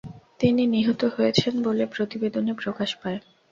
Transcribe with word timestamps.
তিনি 0.39 0.63
নিহত 0.67 1.01
হয়েছেন 1.15 1.53
বলে 1.63 1.83
প্রতিবেদনে 1.87 2.53
প্রকাশ 2.61 2.89
পায়। 3.01 3.19